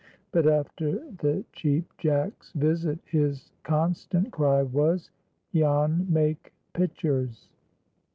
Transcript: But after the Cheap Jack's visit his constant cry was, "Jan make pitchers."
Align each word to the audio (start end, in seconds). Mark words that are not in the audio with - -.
But 0.31 0.47
after 0.47 0.93
the 1.11 1.45
Cheap 1.53 1.93
Jack's 1.99 2.51
visit 2.53 2.97
his 3.05 3.51
constant 3.61 4.31
cry 4.31 4.63
was, 4.63 5.11
"Jan 5.53 6.07
make 6.11 6.51
pitchers." 6.73 7.49